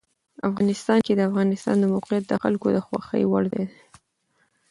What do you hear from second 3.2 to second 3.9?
وړ ځای دی.